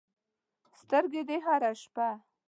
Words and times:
سترګې 0.79 1.21
دې 1.29 1.37
هره 1.45 1.71
شپه 1.81 2.09